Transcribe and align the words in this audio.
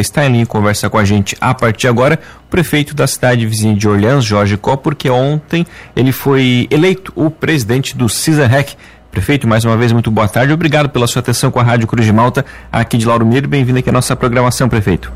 está 0.00 0.24
em 0.24 0.32
linha 0.32 0.42
e 0.44 0.46
conversa 0.46 0.88
com 0.88 0.98
a 0.98 1.04
gente 1.04 1.36
a 1.40 1.54
partir 1.54 1.82
de 1.82 1.88
agora, 1.88 2.18
o 2.46 2.50
prefeito 2.50 2.94
da 2.94 3.06
cidade 3.06 3.46
vizinha 3.46 3.74
de 3.74 3.88
Orleans, 3.88 4.24
Jorge 4.24 4.56
Có, 4.56 4.76
porque 4.76 5.08
ontem 5.08 5.66
ele 5.94 6.12
foi 6.12 6.66
eleito 6.70 7.12
o 7.14 7.30
presidente 7.30 7.96
do 7.96 8.08
CISAREC. 8.08 8.76
Prefeito, 9.10 9.48
mais 9.48 9.64
uma 9.64 9.76
vez, 9.76 9.90
muito 9.92 10.10
boa 10.10 10.28
tarde. 10.28 10.52
Obrigado 10.52 10.88
pela 10.88 11.06
sua 11.06 11.20
atenção 11.20 11.50
com 11.50 11.58
a 11.58 11.62
Rádio 11.62 11.86
Cruz 11.86 12.06
de 12.06 12.12
Malta, 12.12 12.44
aqui 12.70 12.96
de 12.96 13.06
Lauro 13.06 13.26
Miro. 13.26 13.48
Bem-vindo 13.48 13.78
aqui 13.78 13.88
à 13.88 13.92
nossa 13.92 14.14
programação, 14.14 14.68
prefeito. 14.68 15.12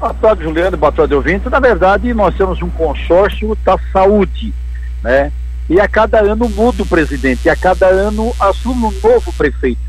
Boa 0.00 0.14
tarde, 0.14 0.42
Juliano. 0.42 0.76
Boa 0.76 0.92
tarde, 0.92 1.14
ouvinte. 1.14 1.48
Na 1.48 1.60
verdade, 1.60 2.12
nós 2.14 2.34
temos 2.34 2.60
um 2.62 2.70
consórcio 2.70 3.56
da 3.64 3.78
saúde, 3.92 4.54
né? 5.02 5.30
E 5.68 5.80
a 5.80 5.88
cada 5.88 6.20
ano 6.20 6.48
muda 6.48 6.82
o 6.82 6.86
presidente, 6.86 7.46
e 7.46 7.50
a 7.50 7.56
cada 7.56 7.86
ano 7.86 8.32
assume 8.38 8.84
um 8.84 8.92
novo 9.02 9.32
prefeito. 9.32 9.83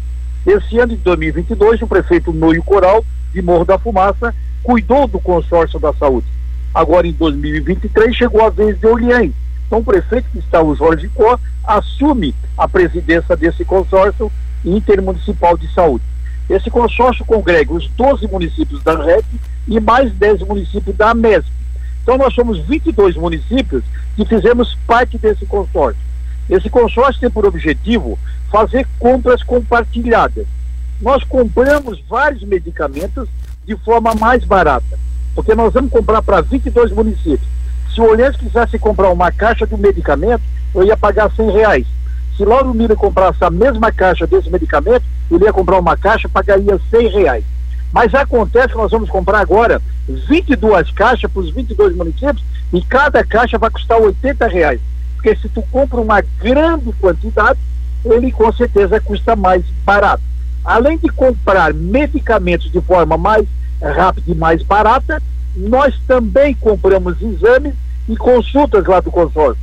Esse 0.45 0.77
ano 0.77 0.95
de 0.95 0.97
2022, 0.97 1.81
o 1.81 1.87
prefeito 1.87 2.31
Noio 2.31 2.61
Coral, 2.61 3.03
de 3.33 3.41
Morro 3.41 3.65
da 3.65 3.79
Fumaça, 3.79 4.33
cuidou 4.61 5.07
do 5.07 5.19
consórcio 5.19 5.79
da 5.79 5.91
saúde. 5.93 6.27
Agora, 6.73 7.07
em 7.07 7.11
2023, 7.13 8.15
chegou 8.15 8.45
a 8.45 8.49
vez 8.49 8.79
de 8.79 8.85
Orleans. 8.85 9.31
Então, 9.65 9.79
o 9.79 9.83
prefeito 9.83 10.29
que 10.31 10.37
está, 10.37 10.61
o 10.61 10.75
Jorge 10.75 11.09
Có, 11.15 11.39
assume 11.63 12.35
a 12.55 12.67
presidência 12.67 13.35
desse 13.35 13.65
consórcio 13.65 14.31
intermunicipal 14.63 15.57
de 15.57 15.71
saúde. 15.73 16.03
Esse 16.47 16.69
consórcio 16.69 17.25
congrega 17.25 17.73
os 17.73 17.87
12 17.89 18.27
municípios 18.27 18.83
da 18.83 19.03
REC 19.03 19.25
e 19.67 19.79
mais 19.79 20.11
10 20.13 20.41
municípios 20.41 20.95
da 20.95 21.15
MESP. 21.15 21.49
Então, 22.03 22.19
nós 22.19 22.35
somos 22.35 22.59
22 22.59 23.15
municípios 23.15 23.83
que 24.15 24.25
fizemos 24.25 24.77
parte 24.85 25.17
desse 25.17 25.43
consórcio. 25.47 26.01
Esse 26.47 26.69
consórcio 26.69 27.19
tem 27.19 27.31
por 27.31 27.45
objetivo 27.45 28.19
fazer 28.55 28.87
compras 28.97 29.43
compartilhadas. 29.43 30.47
Nós 31.01 31.21
compramos 31.25 32.01
vários 32.07 32.41
medicamentos 32.43 33.27
de 33.65 33.75
forma 33.75 34.15
mais 34.15 34.45
barata, 34.45 34.97
porque 35.33 35.53
nós 35.53 35.73
vamos 35.73 35.91
comprar 35.91 36.21
para 36.21 36.39
22 36.39 36.93
municípios. 36.93 37.49
Se 37.93 37.99
o 37.99 38.09
Olhães 38.09 38.37
quisesse 38.37 38.79
comprar 38.79 39.09
uma 39.09 39.29
caixa 39.29 39.67
de 39.67 39.75
medicamento, 39.75 40.41
eu 40.73 40.85
ia 40.85 40.95
pagar 40.95 41.29
100 41.35 41.51
reais. 41.51 41.85
Se 42.37 42.45
Lauro 42.45 42.73
Miller 42.73 42.95
comprasse 42.95 43.43
a 43.43 43.49
mesma 43.49 43.91
caixa 43.91 44.25
desse 44.25 44.49
medicamento, 44.49 45.03
ele 45.29 45.43
ia 45.43 45.51
comprar 45.51 45.77
uma 45.77 45.97
caixa, 45.97 46.29
pagaria 46.29 46.79
100 46.89 47.09
reais. 47.09 47.43
Mas 47.91 48.15
acontece 48.15 48.69
que 48.69 48.77
nós 48.77 48.91
vamos 48.91 49.09
comprar 49.09 49.39
agora 49.39 49.81
22 50.07 50.91
caixas 50.91 51.29
para 51.29 51.41
os 51.41 51.49
22 51.49 51.93
municípios 51.93 52.43
e 52.71 52.81
cada 52.81 53.21
caixa 53.21 53.57
vai 53.57 53.69
custar 53.69 53.99
80 53.99 54.47
reais. 54.47 54.79
Porque 55.15 55.35
se 55.35 55.49
tu 55.49 55.61
compra 55.63 55.99
uma 55.99 56.21
grande 56.21 56.93
quantidade, 56.93 57.59
ele 58.05 58.31
com 58.31 58.51
certeza 58.53 58.99
custa 58.99 59.35
mais 59.35 59.63
barato. 59.83 60.23
Além 60.63 60.97
de 60.97 61.09
comprar 61.09 61.73
medicamentos 61.73 62.71
de 62.71 62.81
forma 62.81 63.17
mais 63.17 63.45
rápida 63.81 64.31
e 64.31 64.35
mais 64.35 64.63
barata, 64.63 65.21
nós 65.55 65.95
também 66.07 66.53
compramos 66.53 67.21
exames 67.21 67.73
e 68.07 68.15
consultas 68.15 68.85
lá 68.85 68.99
do 68.99 69.11
consórcio. 69.11 69.61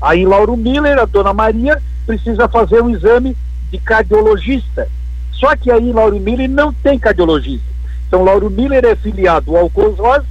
Aí 0.00 0.20
em 0.20 0.26
Lauro 0.26 0.56
Miller, 0.56 0.98
a 0.98 1.04
dona 1.04 1.32
Maria 1.32 1.80
precisa 2.06 2.48
fazer 2.48 2.82
um 2.82 2.90
exame 2.90 3.36
de 3.70 3.78
cardiologista. 3.78 4.88
Só 5.32 5.56
que 5.56 5.70
aí 5.70 5.88
em 5.88 5.92
Lauro 5.92 6.18
Miller 6.20 6.48
não 6.48 6.72
tem 6.72 6.98
cardiologista. 6.98 7.66
Então 8.06 8.24
Lauro 8.24 8.50
Miller 8.50 8.84
é 8.84 8.94
filiado 8.94 9.56
ao 9.56 9.70
consórcio, 9.70 10.28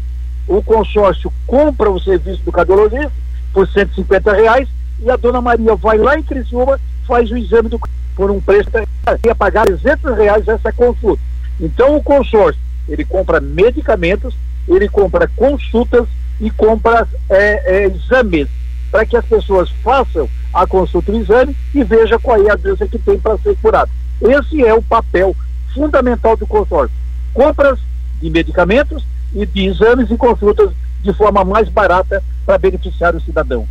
o 0.47 0.61
consórcio 0.61 1.31
compra 1.47 1.89
o 1.89 1.99
serviço 1.99 2.43
do 2.43 2.51
cardiologista 2.51 3.11
por 3.53 3.67
150 3.67 4.33
reais 4.33 4.67
e 4.99 5.09
a 5.09 5.15
dona 5.15 5.41
Maria 5.41 5.75
vai 5.75 5.97
lá 5.97 6.17
em 6.17 6.23
Criciúma, 6.23 6.79
faz 7.07 7.29
o 7.31 7.37
exame 7.37 7.69
do, 7.69 7.79
por 8.15 8.31
um 8.31 8.39
preço 8.39 8.69
ia 9.25 9.35
pagar 9.35 9.65
300 9.65 10.17
reais 10.17 10.47
essa 10.47 10.71
consulta. 10.71 11.21
Então 11.59 11.95
o 11.95 12.03
consórcio, 12.03 12.61
ele 12.87 13.05
compra 13.05 13.39
medicamentos, 13.39 14.35
ele 14.67 14.87
compra 14.87 15.29
consultas 15.35 16.07
e 16.39 16.49
compra 16.49 17.07
é, 17.29 17.83
é, 17.83 17.85
exames 17.85 18.47
para 18.91 19.05
que 19.05 19.15
as 19.15 19.25
pessoas 19.25 19.69
façam 19.83 20.29
a 20.53 20.67
consulta 20.67 21.11
o 21.11 21.15
exame 21.15 21.55
e 21.73 21.83
veja 21.83 22.19
qual 22.19 22.45
é 22.45 22.51
a 22.51 22.55
doença 22.55 22.87
que 22.87 22.99
tem 22.99 23.17
para 23.17 23.37
ser 23.37 23.55
curada. 23.61 23.89
Esse 24.21 24.65
é 24.65 24.73
o 24.73 24.81
papel 24.81 25.35
fundamental 25.73 26.35
do 26.35 26.45
consórcio. 26.45 26.95
Compras 27.33 27.79
de 28.21 28.29
medicamentos 28.29 29.05
e 29.33 29.45
de 29.45 29.65
exames 29.65 30.11
e 30.11 30.17
consultas 30.17 30.71
de 31.01 31.13
forma 31.13 31.43
mais 31.43 31.69
barata 31.69 32.21
para 32.45 32.57
beneficiar 32.57 33.15
o 33.15 33.21
cidadão. 33.21 33.67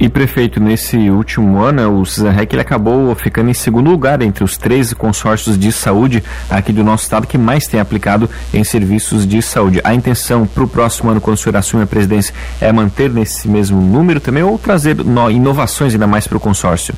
E 0.00 0.08
prefeito, 0.08 0.58
nesse 0.58 0.96
último 1.10 1.60
ano, 1.60 2.00
o 2.00 2.06
Cisanrec 2.06 2.54
ele 2.54 2.62
acabou 2.62 3.14
ficando 3.14 3.50
em 3.50 3.54
segundo 3.54 3.90
lugar 3.90 4.22
entre 4.22 4.42
os 4.42 4.56
13 4.56 4.94
consórcios 4.94 5.58
de 5.58 5.70
saúde 5.70 6.24
aqui 6.48 6.72
do 6.72 6.82
nosso 6.82 7.02
estado 7.02 7.26
que 7.26 7.36
mais 7.36 7.66
tem 7.66 7.78
aplicado 7.78 8.28
em 8.54 8.64
serviços 8.64 9.26
de 9.26 9.42
saúde. 9.42 9.78
A 9.84 9.94
intenção 9.94 10.46
para 10.46 10.64
o 10.64 10.66
próximo 10.66 11.10
ano, 11.10 11.20
quando 11.20 11.36
o 11.36 11.38
senhor 11.38 11.54
assume 11.54 11.82
a 11.82 11.86
presidência, 11.86 12.34
é 12.62 12.72
manter 12.72 13.10
nesse 13.10 13.46
mesmo 13.46 13.78
número 13.78 14.20
também 14.20 14.42
ou 14.42 14.58
trazer 14.58 14.96
inovações 15.30 15.92
ainda 15.92 16.06
mais 16.06 16.26
para 16.26 16.38
o 16.38 16.40
consórcio? 16.40 16.94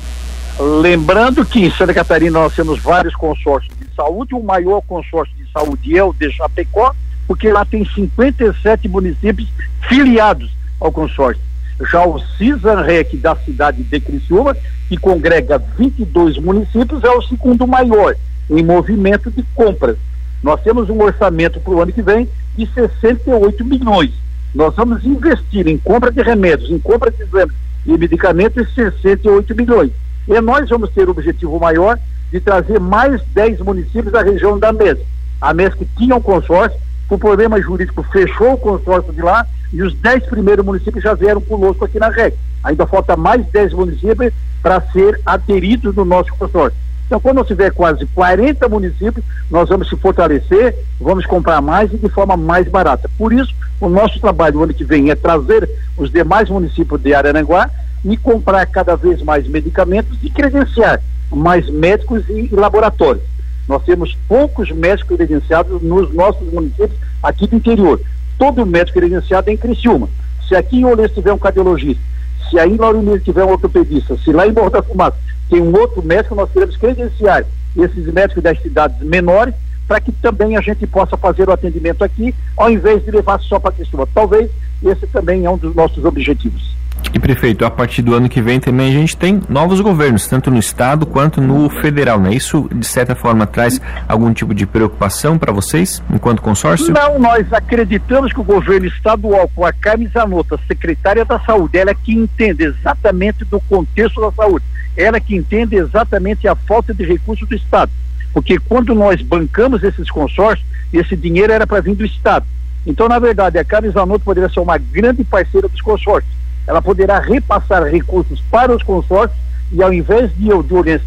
Lembrando 0.57 1.43
que 1.43 1.59
em 1.59 1.71
Santa 1.71 1.93
Catarina 1.93 2.39
nós 2.39 2.55
temos 2.55 2.79
vários 2.79 3.13
consórcios 3.15 3.75
de 3.77 3.93
saúde, 3.93 4.33
o 4.33 4.41
maior 4.41 4.79
consórcio 4.79 5.35
de 5.35 5.51
saúde 5.51 5.97
é 5.97 6.01
o 6.01 6.13
de 6.13 6.31
Chapecó, 6.31 6.95
porque 7.27 7.51
lá 7.51 7.65
tem 7.65 7.83
57 7.83 8.87
municípios 8.87 9.49
filiados 9.89 10.49
ao 10.79 10.89
consórcio. 10.89 11.52
Já 11.81 12.05
o 12.05 12.19
CISANREC 12.19 13.17
da 13.17 13.35
cidade 13.35 13.83
de 13.83 13.99
Criciúma, 13.99 14.55
que 14.87 14.97
congrega 14.97 15.57
22 15.57 16.37
municípios, 16.37 17.03
é 17.03 17.09
o 17.09 17.21
segundo 17.21 17.67
maior 17.67 18.15
em 18.49 18.63
movimento 18.63 19.31
de 19.31 19.43
compras. 19.55 19.97
Nós 20.41 20.61
temos 20.61 20.89
um 20.89 21.01
orçamento 21.01 21.59
para 21.59 21.73
o 21.73 21.81
ano 21.81 21.91
que 21.91 22.01
vem 22.01 22.29
de 22.55 22.67
68 22.67 23.63
milhões. 23.65 24.11
Nós 24.53 24.75
vamos 24.75 25.03
investir 25.03 25.67
em 25.67 25.77
compra 25.77 26.11
de 26.11 26.21
remédios, 26.21 26.69
em 26.69 26.77
compra 26.77 27.09
de 27.09 27.23
exames 27.23 27.55
e 27.85 27.97
medicamentos 27.97 28.73
68 28.75 29.55
milhões. 29.55 29.91
E 30.27 30.39
nós 30.41 30.69
vamos 30.69 30.89
ter 30.91 31.07
o 31.07 31.11
objetivo 31.11 31.59
maior 31.59 31.97
de 32.31 32.39
trazer 32.39 32.79
mais 32.79 33.21
10 33.33 33.59
municípios 33.59 34.11
da 34.11 34.21
região 34.21 34.59
da 34.59 34.71
MES. 34.71 34.99
A 35.41 35.53
MES 35.53 35.73
que 35.73 35.85
tinha 35.97 36.15
um 36.15 36.21
consórcio, 36.21 36.79
por 37.07 37.19
problema 37.19 37.61
jurídico, 37.61 38.03
fechou 38.03 38.53
o 38.53 38.57
consórcio 38.57 39.13
de 39.13 39.21
lá 39.21 39.45
e 39.71 39.81
os 39.81 39.93
10 39.95 40.25
primeiros 40.27 40.65
municípios 40.65 41.03
já 41.03 41.13
vieram 41.13 41.41
conosco 41.41 41.85
aqui 41.85 41.99
na 41.99 42.09
REC. 42.09 42.35
Ainda 42.63 42.87
falta 42.87 43.17
mais 43.17 43.45
10 43.47 43.73
municípios 43.73 44.33
para 44.61 44.81
ser 44.91 45.19
aderidos 45.25 45.95
no 45.95 46.05
nosso 46.05 46.33
consórcio. 46.35 46.77
Então, 47.05 47.19
quando 47.19 47.37
nós 47.37 47.47
tiver 47.47 47.71
quase 47.71 48.05
40 48.07 48.67
municípios, 48.69 49.23
nós 49.51 49.69
vamos 49.69 49.89
se 49.89 49.95
fortalecer, 49.97 50.75
vamos 50.99 51.25
comprar 51.25 51.61
mais 51.61 51.93
e 51.93 51.97
de 51.97 52.09
forma 52.09 52.37
mais 52.37 52.67
barata. 52.67 53.09
Por 53.17 53.33
isso, 53.33 53.53
o 53.79 53.89
nosso 53.89 54.19
trabalho 54.19 54.55
no 54.55 54.63
ano 54.63 54.73
que 54.73 54.83
vem 54.83 55.11
é 55.11 55.15
trazer 55.15 55.69
os 55.97 56.09
demais 56.09 56.49
municípios 56.49 57.01
de 57.01 57.13
Araranguá 57.13 57.69
e 58.05 58.17
comprar 58.17 58.65
cada 58.65 58.95
vez 58.95 59.21
mais 59.21 59.47
medicamentos 59.47 60.17
e 60.23 60.29
credenciar 60.29 61.01
mais 61.31 61.69
médicos 61.69 62.23
e 62.29 62.49
laboratórios. 62.51 63.32
Nós 63.67 63.83
temos 63.83 64.17
poucos 64.27 64.71
médicos 64.71 65.17
credenciados 65.17 65.81
nos 65.81 66.13
nossos 66.13 66.51
municípios 66.51 66.99
aqui 67.21 67.47
do 67.47 67.55
interior 67.55 67.99
todo 68.37 68.65
médico 68.65 68.99
credenciado 68.99 69.49
é 69.49 69.53
em 69.53 69.57
Criciúma. 69.57 70.09
Se 70.47 70.55
aqui 70.55 70.79
em 70.79 70.85
Olense 70.85 71.13
tiver 71.13 71.31
um 71.31 71.37
cardiologista, 71.37 72.03
se 72.49 72.59
aí 72.59 72.73
em 72.73 72.77
Lauro 72.77 73.19
tiver 73.19 73.43
um 73.43 73.51
ortopedista, 73.51 74.17
se 74.17 74.31
lá 74.31 74.47
em 74.47 74.51
Borda 74.51 74.81
da 74.81 74.83
Fumaça 74.83 75.17
tem 75.49 75.61
um 75.61 75.73
outro 75.73 76.03
médico, 76.03 76.35
nós 76.35 76.51
queremos 76.51 76.75
credenciar 76.77 77.45
esses 77.75 78.05
médicos 78.13 78.43
das 78.43 78.61
cidades 78.61 78.99
menores 79.01 79.53
para 79.87 79.99
que 79.99 80.11
também 80.11 80.57
a 80.57 80.61
gente 80.61 80.87
possa 80.87 81.17
fazer 81.17 81.47
o 81.47 81.51
atendimento 81.51 82.03
aqui, 82.03 82.33
ao 82.57 82.69
invés 82.69 83.03
de 83.03 83.11
levar 83.11 83.39
só 83.39 83.59
para 83.59 83.71
Criciúma. 83.71 84.07
Talvez 84.13 84.49
esse 84.83 85.07
também 85.07 85.45
é 85.45 85.49
um 85.49 85.57
dos 85.57 85.75
nossos 85.75 86.03
objetivos. 86.03 86.75
E 87.13 87.19
prefeito, 87.19 87.63
a 87.63 87.69
partir 87.69 88.01
do 88.01 88.15
ano 88.15 88.27
que 88.27 88.41
vem 88.41 88.59
também 88.59 88.89
a 88.89 88.91
gente 88.91 89.15
tem 89.15 89.39
novos 89.47 89.79
governos, 89.79 90.27
tanto 90.27 90.49
no 90.49 90.57
estado 90.57 91.05
quanto 91.05 91.39
no 91.39 91.69
federal, 91.69 92.19
né? 92.19 92.33
Isso 92.33 92.67
de 92.73 92.87
certa 92.87 93.13
forma 93.13 93.45
traz 93.45 93.79
algum 94.07 94.33
tipo 94.33 94.51
de 94.51 94.65
preocupação 94.65 95.37
para 95.37 95.51
vocês, 95.51 96.01
enquanto 96.09 96.41
consórcio? 96.41 96.91
Não, 96.91 97.19
nós 97.19 97.53
acreditamos 97.53 98.33
que 98.33 98.39
o 98.39 98.43
governo 98.43 98.87
estadual, 98.87 99.47
com 99.55 99.63
a 99.63 99.71
Carmen 99.71 100.07
Zanota, 100.07 100.59
secretária 100.67 101.23
da 101.23 101.39
Saúde, 101.41 101.77
ela 101.77 101.91
é 101.91 101.93
que 101.93 102.15
entende 102.15 102.63
exatamente 102.63 103.45
do 103.45 103.59
contexto 103.59 104.19
da 104.19 104.31
saúde, 104.31 104.65
ela 104.97 105.17
é 105.17 105.19
que 105.19 105.35
entende 105.35 105.75
exatamente 105.75 106.47
a 106.47 106.55
falta 106.55 106.95
de 106.95 107.03
recursos 107.03 107.47
do 107.47 107.53
estado, 107.53 107.91
porque 108.33 108.57
quando 108.57 108.95
nós 108.95 109.21
bancamos 109.21 109.83
esses 109.83 110.09
consórcios, 110.09 110.67
esse 110.91 111.15
dinheiro 111.15 111.53
era 111.53 111.67
para 111.67 111.79
vir 111.79 111.93
do 111.93 112.05
estado. 112.05 112.47
Então, 112.87 113.07
na 113.07 113.19
verdade, 113.19 113.59
a 113.59 113.63
Carmen 113.63 113.91
Zanotto 113.91 114.25
poderia 114.25 114.49
ser 114.49 114.61
uma 114.61 114.79
grande 114.79 115.23
parceira 115.23 115.69
dos 115.69 115.79
consórcios 115.79 116.42
ela 116.67 116.81
poderá 116.81 117.19
repassar 117.19 117.83
recursos 117.83 118.41
para 118.51 118.75
os 118.75 118.83
consórcios 118.83 119.39
e 119.71 119.81
ao 119.81 119.93
invés 119.93 120.31
de 120.35 120.49
eu 120.49 120.61
de 120.61 120.73
Oriente 120.73 121.05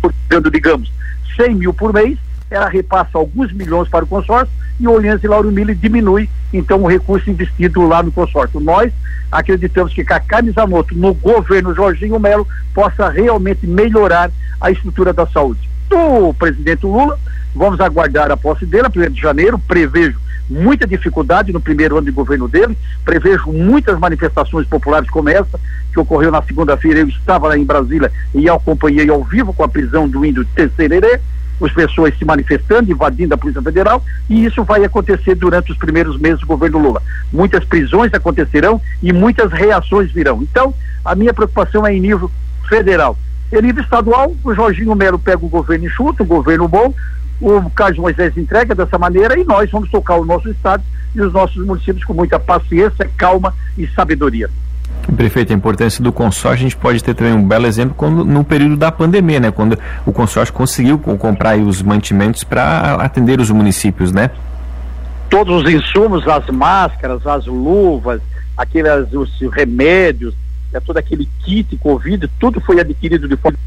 digamos, 0.52 0.92
100 1.36 1.54
mil 1.54 1.72
por 1.72 1.92
mês, 1.92 2.18
ela 2.50 2.68
repassa 2.68 3.10
alguns 3.14 3.52
milhões 3.52 3.88
para 3.88 4.04
o 4.04 4.08
consórcio 4.08 4.52
e 4.78 4.86
o 4.86 4.92
Oriente 4.92 5.24
e 5.24 5.28
Lauro 5.28 5.50
Mille 5.50 5.74
diminui, 5.74 6.28
então, 6.52 6.82
o 6.82 6.86
recurso 6.86 7.30
investido 7.30 7.86
lá 7.86 8.02
no 8.02 8.12
consórcio. 8.12 8.60
Nós 8.60 8.92
acreditamos 9.30 9.92
que 9.92 10.04
Cacá 10.04 10.42
Mizamoto, 10.42 10.94
no 10.94 11.14
governo 11.14 11.74
Jorginho 11.74 12.20
Melo, 12.20 12.46
possa 12.74 13.08
realmente 13.08 13.66
melhorar 13.66 14.30
a 14.60 14.70
estrutura 14.70 15.12
da 15.12 15.26
saúde. 15.26 15.68
Do 15.88 16.34
presidente 16.34 16.84
Lula, 16.84 17.18
vamos 17.54 17.80
aguardar 17.80 18.30
a 18.30 18.36
posse 18.36 18.66
dele, 18.66 18.88
1 18.94 19.12
de 19.12 19.20
janeiro, 19.20 19.58
prevejo 19.58 20.18
muita 20.48 20.86
dificuldade 20.86 21.52
no 21.52 21.60
primeiro 21.60 21.96
ano 21.96 22.06
de 22.06 22.12
governo 22.12 22.48
dele. 22.48 22.76
Prevejo 23.04 23.52
muitas 23.52 23.98
manifestações 23.98 24.66
populares 24.66 25.10
como 25.10 25.28
essa, 25.28 25.58
que 25.92 26.00
ocorreu 26.00 26.30
na 26.30 26.42
segunda-feira. 26.42 27.00
Eu 27.00 27.08
estava 27.08 27.48
lá 27.48 27.58
em 27.58 27.64
Brasília 27.64 28.10
e 28.34 28.48
acompanhei 28.48 29.08
ao 29.08 29.22
vivo 29.24 29.52
com 29.52 29.64
a 29.64 29.68
prisão 29.68 30.08
do 30.08 30.24
índio 30.24 30.44
Terceirerê 30.54 31.20
as 31.64 31.72
pessoas 31.72 32.16
se 32.18 32.24
manifestando, 32.24 32.90
invadindo 32.90 33.34
a 33.34 33.38
Polícia 33.38 33.62
Federal, 33.62 34.04
e 34.28 34.44
isso 34.44 34.62
vai 34.64 34.84
acontecer 34.84 35.34
durante 35.34 35.72
os 35.72 35.78
primeiros 35.78 36.18
meses 36.18 36.40
do 36.40 36.46
governo 36.46 36.78
Lula. 36.78 37.02
Muitas 37.32 37.64
prisões 37.64 38.12
acontecerão 38.12 38.80
e 39.02 39.12
muitas 39.12 39.50
reações 39.52 40.12
virão. 40.12 40.42
Então, 40.42 40.74
a 41.04 41.14
minha 41.14 41.32
preocupação 41.32 41.86
é 41.86 41.94
em 41.94 42.00
nível 42.00 42.30
federal. 42.68 43.16
Em 43.52 43.62
nível 43.62 43.82
estadual, 43.82 44.34
o 44.42 44.54
Jorginho 44.54 44.94
Melo 44.94 45.18
pega 45.18 45.44
o 45.44 45.48
governo 45.48 45.86
enxuto, 45.86 46.22
o 46.22 46.26
governo 46.26 46.68
bom, 46.68 46.92
o 47.40 47.70
Carlos 47.70 47.98
Moisés 47.98 48.36
entrega 48.36 48.74
dessa 48.74 48.98
maneira 48.98 49.38
e 49.38 49.44
nós 49.44 49.70
vamos 49.70 49.90
tocar 49.90 50.16
o 50.16 50.24
nosso 50.24 50.48
estado 50.48 50.82
e 51.14 51.20
os 51.20 51.32
nossos 51.32 51.64
municípios 51.64 52.04
com 52.04 52.14
muita 52.14 52.38
paciência, 52.38 53.08
calma 53.16 53.54
e 53.76 53.86
sabedoria. 53.88 54.48
Prefeito, 55.14 55.52
a 55.52 55.56
importância 55.56 56.02
do 56.02 56.12
consórcio, 56.12 56.50
a 56.50 56.56
gente 56.56 56.76
pode 56.76 57.02
ter 57.02 57.14
também 57.14 57.32
um 57.32 57.46
belo 57.46 57.66
exemplo 57.66 57.94
quando, 57.94 58.24
no 58.24 58.42
período 58.42 58.76
da 58.76 58.90
pandemia, 58.90 59.38
né? 59.38 59.50
Quando 59.50 59.78
o 60.04 60.12
consórcio 60.12 60.52
conseguiu 60.52 60.98
comprar 60.98 61.56
os 61.58 61.80
mantimentos 61.80 62.42
para 62.42 62.94
atender 62.94 63.40
os 63.40 63.50
municípios, 63.50 64.10
né? 64.10 64.30
Todos 65.30 65.62
os 65.62 65.70
insumos, 65.70 66.26
as 66.26 66.46
máscaras, 66.48 67.26
as 67.26 67.46
luvas, 67.46 68.20
aqueles 68.56 69.12
os 69.12 69.30
remédios, 69.52 70.34
é 70.72 70.80
todo 70.80 70.96
aquele 70.96 71.28
kit 71.44 71.76
Covid, 71.76 72.28
tudo 72.40 72.60
foi 72.60 72.80
adquirido 72.80 73.28
de 73.28 73.36
forma 73.36 73.58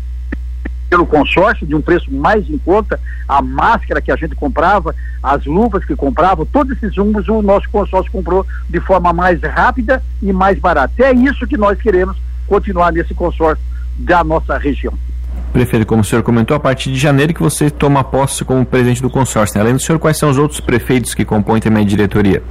pelo 0.90 1.06
consórcio 1.06 1.68
de 1.68 1.76
um 1.76 1.82
preço 1.82 2.12
mais 2.12 2.50
em 2.50 2.58
conta, 2.58 3.00
a 3.28 3.42
máscara 3.42 4.02
que 4.02 4.12
a 4.12 4.16
gente 4.16 4.36
comprava, 4.36 4.96
as 5.22 5.46
luvas 5.46 5.86
que 5.86 5.96
comprava, 5.96 6.46
todos 6.46 6.76
esses 6.76 6.98
rumos 6.98 7.28
o 7.28 7.42
nosso 7.42 7.70
consórcio 7.70 8.12
comprou 8.12 8.46
de 8.68 8.80
forma 8.80 9.14
mais 9.14 9.40
rápida 9.42 10.02
e 10.22 10.34
mais 10.34 10.58
barata. 10.58 10.94
É 11.04 11.14
isso 11.14 11.46
que 11.46 11.58
nós 11.58 11.80
queremos 11.80 12.18
continuar 12.48 12.92
nesse 12.92 13.14
consórcio 13.14 13.64
da 13.98 14.24
nossa 14.24 14.58
região. 14.58 14.94
Prefeito, 15.54 15.86
como 15.86 16.02
o 16.02 16.06
senhor 16.06 16.24
comentou, 16.24 16.56
a 16.56 16.60
partir 16.60 16.92
de 16.92 16.98
janeiro 16.98 17.34
que 17.34 17.42
você 17.42 17.70
toma 17.70 18.04
posse 18.04 18.44
como 18.44 18.66
presidente 18.66 19.02
do 19.02 19.10
consórcio. 19.10 19.56
Né? 19.56 19.62
Além 19.62 19.74
do 19.74 19.82
senhor, 19.82 20.00
quais 20.00 20.18
são 20.18 20.30
os 20.30 20.38
outros 20.38 20.60
prefeitos 20.60 21.14
que 21.14 21.26
compõem 21.26 21.60
também 21.60 21.84
a 21.84 21.88
diretoria? 21.88 22.42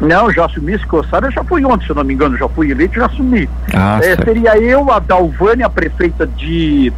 Não, 0.00 0.30
já 0.30 0.44
assumi 0.44 0.74
esse 0.74 0.86
coçado, 0.86 1.26
eu 1.26 1.32
já 1.32 1.42
fui 1.42 1.64
ontem, 1.64 1.86
se 1.86 1.90
eu 1.90 1.96
não 1.96 2.04
me 2.04 2.12
engano, 2.12 2.36
já 2.36 2.46
fui 2.48 2.70
eleito, 2.70 2.96
já 2.96 3.06
assumi. 3.06 3.48
Ah, 3.74 3.98
é, 4.02 4.14
seria 4.16 4.58
eu, 4.58 4.90
a 4.90 4.98
Dalvânia, 4.98 5.66
a 5.66 5.70
prefeita 5.70 6.26
de 6.26 6.92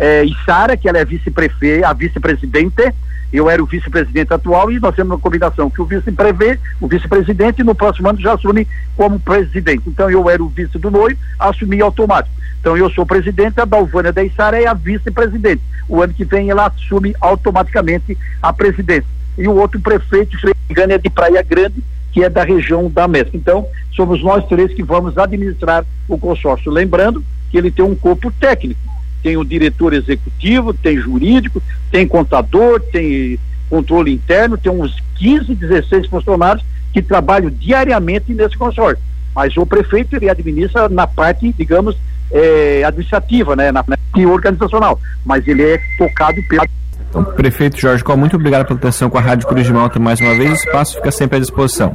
é, 0.00 0.24
Isara, 0.24 0.78
que 0.78 0.88
ela 0.88 0.96
é 0.96 1.04
vice-prefeita, 1.04 1.86
a 1.86 1.92
vice-presidente, 1.92 2.94
eu 3.30 3.50
era 3.50 3.62
o 3.62 3.66
vice-presidente 3.66 4.32
atual 4.32 4.72
e 4.72 4.80
nós 4.80 4.94
temos 4.96 5.12
uma 5.12 5.18
combinação 5.18 5.68
que 5.68 5.80
o 5.82 5.84
vice 5.84 6.10
prevê, 6.10 6.58
o 6.80 6.88
vice-presidente, 6.88 7.62
no 7.62 7.74
próximo 7.74 8.08
ano 8.08 8.18
já 8.18 8.32
assume 8.32 8.66
como 8.96 9.20
presidente. 9.20 9.82
Então 9.86 10.10
eu 10.10 10.28
era 10.30 10.42
o 10.42 10.48
vice 10.48 10.78
do 10.78 10.90
noivo, 10.90 11.20
assumi 11.38 11.82
automático. 11.82 12.34
Então 12.58 12.78
eu 12.78 12.88
sou 12.90 13.04
presidente, 13.04 13.60
a 13.60 13.66
Dalvânia 13.66 14.10
da 14.10 14.24
Isara 14.24 14.60
é 14.60 14.66
a 14.66 14.72
vice-presidente. 14.72 15.62
O 15.86 16.00
ano 16.00 16.14
que 16.14 16.24
vem 16.24 16.48
ela 16.48 16.66
assume 16.66 17.14
automaticamente 17.20 18.16
a 18.42 18.54
presidência. 18.54 19.08
E 19.36 19.46
o 19.46 19.54
outro 19.54 19.78
prefeito, 19.80 20.34
engano, 20.68 20.94
é 20.94 20.98
de 20.98 21.10
Praia 21.10 21.42
Grande, 21.42 21.84
que 22.10 22.24
é 22.24 22.30
da 22.30 22.42
região 22.42 22.90
da 22.90 23.06
Mesca. 23.06 23.36
Então, 23.36 23.66
somos 23.94 24.22
nós 24.22 24.46
três 24.46 24.72
que 24.72 24.82
vamos 24.82 25.18
administrar 25.18 25.84
o 26.08 26.18
consórcio. 26.18 26.72
Lembrando 26.72 27.22
que 27.50 27.58
ele 27.58 27.70
tem 27.70 27.84
um 27.84 27.94
corpo 27.94 28.32
técnico 28.32 28.89
tem 29.22 29.36
o 29.36 29.44
diretor 29.44 29.92
executivo, 29.92 30.72
tem 30.74 30.96
jurídico, 30.96 31.62
tem 31.90 32.06
contador, 32.06 32.80
tem 32.80 33.38
controle 33.68 34.12
interno, 34.12 34.58
tem 34.58 34.72
uns 34.72 34.96
15, 35.16 35.54
16 35.54 36.06
funcionários 36.08 36.64
que 36.92 37.00
trabalham 37.00 37.50
diariamente 37.50 38.32
nesse 38.32 38.56
consórcio. 38.56 39.02
Mas 39.34 39.56
o 39.56 39.64
prefeito 39.64 40.16
ele 40.16 40.28
administra 40.28 40.88
na 40.88 41.06
parte, 41.06 41.52
digamos, 41.56 41.96
é, 42.32 42.82
administrativa, 42.84 43.54
né, 43.54 43.70
na 43.70 43.84
parte 43.84 44.26
organizacional. 44.26 45.00
Mas 45.24 45.46
ele 45.46 45.62
é 45.62 45.78
tocado 45.96 46.42
pelo. 46.48 46.64
Então, 47.08 47.24
prefeito 47.24 47.78
Jorge 47.78 48.04
Col, 48.04 48.16
muito 48.16 48.36
obrigado 48.36 48.66
pela 48.66 48.78
atenção 48.78 49.10
com 49.10 49.18
a 49.18 49.20
Rádio 49.20 49.48
Cruz 49.48 49.66
de 49.66 49.72
Malta 49.72 49.98
mais 49.98 50.20
uma 50.20 50.34
vez. 50.34 50.50
O 50.50 50.54
espaço 50.54 50.96
fica 50.96 51.10
sempre 51.10 51.38
à 51.38 51.40
disposição. 51.40 51.94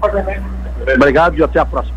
Obrigado 0.96 1.38
e 1.38 1.44
até 1.44 1.60
a 1.60 1.66
próxima. 1.66 1.95